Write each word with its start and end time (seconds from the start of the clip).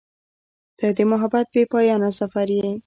•ته 0.77 0.87
د 0.97 0.99
محبت 1.11 1.45
بېپایانه 1.53 2.09
سفر 2.19 2.47
یې. 2.57 2.69